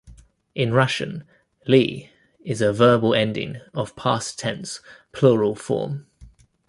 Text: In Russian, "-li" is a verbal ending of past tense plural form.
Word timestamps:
In 0.55 0.73
Russian, 0.73 1.25
"-li" 1.67 2.09
is 2.43 2.59
a 2.59 2.73
verbal 2.73 3.13
ending 3.13 3.61
of 3.75 3.95
past 3.95 4.39
tense 4.39 4.81
plural 5.13 5.53
form. 5.55 6.07